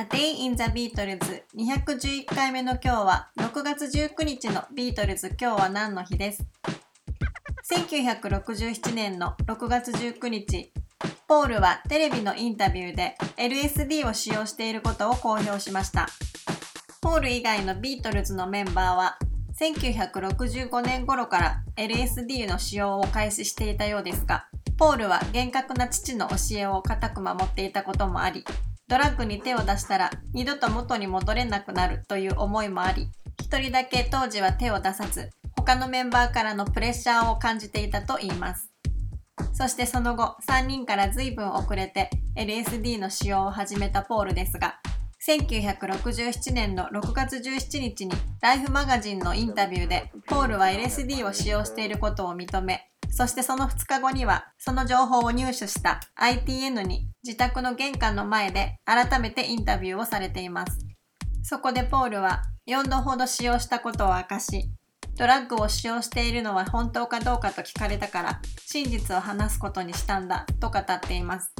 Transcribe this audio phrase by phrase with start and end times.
[0.00, 5.36] A Day in the Beatles 211回目の今日は6月19日のビートルズ。
[5.38, 6.42] 今日は何の日です
[7.70, 10.72] ？1967年の6月19日。
[11.28, 16.06] ポールはテレビのインタビューで LSD を使用していることを公表しました。
[17.02, 19.18] ポール以外のビートルズのメンバーは
[19.60, 24.46] 1965年頃から LSD の使用を開始していたようですが
[24.78, 28.46] ポールは厳格な父の教えを固く守っていたこともあり
[28.90, 33.08] ドラッグに手を出したら二度と元に戻れなくなるという思いもあり、
[33.40, 38.68] 一人だけ当時は手を出さず、他のメンバーからのプレッシャーを感じていたと言います。
[39.52, 44.80] そしてその後、3人から随分遅れて LSD の使用を始めたポールですが、
[45.24, 60.78] 1967年の6月17日にライフマガジンのインタビューでポールは LSD を使用していることを認め、そしてその2日後には、その情報を入手した ITN に自宅の玄関の前で改めてインタビューをされています。
[61.42, 64.70] そこでポールは4度ほど使用したことを明かし、
[65.16, 71.52] ドラッグを使用しているのは本当かどうかと聞かれたから真実を話すことにしたんだと語っています。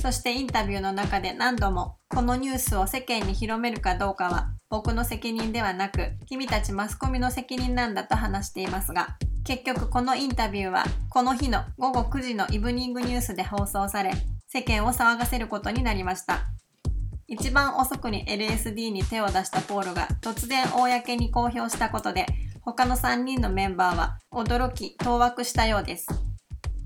[0.00, 14.12] そしてインタビューの中で何度もこのニュースを世間に広めるかどうかは僕の責任ではなく君たちマスコミの責任なんだと話していますが結局このインタビューはこの日の午後9時のイブニングニュースで放送され
[14.48, 16.44] 世間を騒がせることになりました。
[17.26, 22.26] 一番遅くに LSD に手を出したポールが突然公に公表したことで
[22.60, 26.06] 他の3人のメンバーは驚き当惑したようです。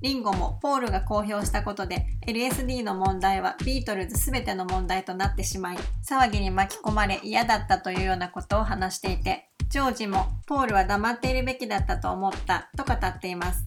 [0.03, 13.67] リンゴもポールが公表したことで LSD の問題はビートルズ全ての問題となってしまい騒ぎに巻き込まれ嫌だったというようなことを話していてジョージもポールは黙っているべきだったと思ったと語っています。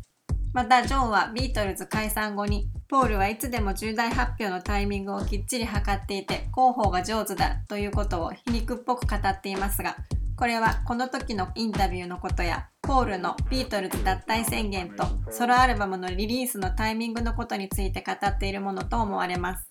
[0.54, 9.96] またジョンはビートルズ解散後にポールはいつでも重大発表のタイミングをきっちり測っていて広報が上手だということを皮肉っぽく語っていますが
[10.36, 19.70] これはこの時のインタビューのことやポールのビートルズ脱退宣言とソロアルバムのリリースのタイミングのことについて語っているものと思われます。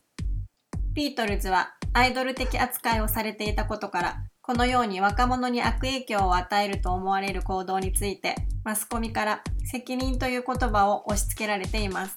[0.93, 4.17] ビートルズはアイドル的扱いをされていたことから
[4.49, 12.17] このように若者に悪影響を与えると思われる行動についてマスコミから責任という言葉を押し付けられています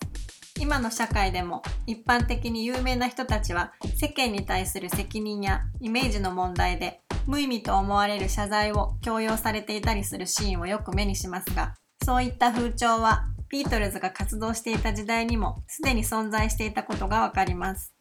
[0.57, 11.75] 今の社会でも一般的に有名な人たちは世間に対する責任やイメージの問題で無意味と思われる謝罪を強要されていたりするシーンをよく目にしますが
[12.05, 17.93] そういった風潮はビートルズが活動していた時代にもすでに存在していたことがわかります。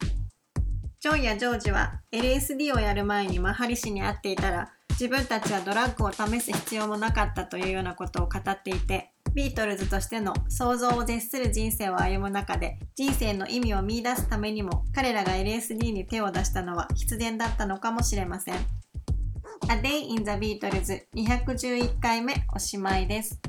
[1.01, 18.55] ジョンやジョージは LSD をやる前にマハリ氏に会っていたら自分たちはドラッグを試す必要もなかったというようなことを語っていてビートルズとしての想像を絶する人生を歩む中で人生の意味を見出すためにも彼らが LSD に手を出したのは必然だったのかもしれません。
[19.71, 23.41] A Day in the Beatles 211回目おしまいです。